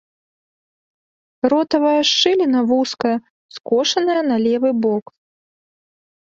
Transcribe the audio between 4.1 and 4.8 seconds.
на левы